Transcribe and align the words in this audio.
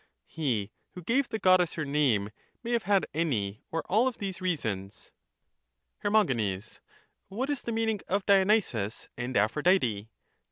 He 0.25 0.71
who 0.95 1.03
gave 1.03 1.29
the 1.29 1.37
Goddess 1.37 1.75
her 1.75 1.85
name 1.85 2.31
may 2.63 2.71
have 2.71 2.81
had 2.89 3.05
any 3.13 3.61
or 3.71 3.83
all 3.87 4.07
of 4.07 4.17
these 4.17 4.41
reasons. 4.41 5.11
I/er. 6.03 6.59
What 7.27 7.51
is 7.51 7.61
the 7.61 7.71
meaning 7.71 7.99
of 8.07 8.25
Dionysus 8.25 9.09
and 9.15 9.37
Aphrodite? 9.37 10.09